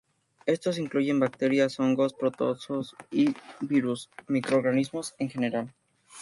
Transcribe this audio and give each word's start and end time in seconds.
Estos 0.47 0.79
incluyen: 0.79 1.19
bacterias, 1.19 1.79
hongos, 1.79 2.15
protozoos 2.15 2.95
y 3.11 3.35
virus; 3.61 4.09
microorganismos 4.27 5.13
en 5.19 5.29
general. 5.29 5.75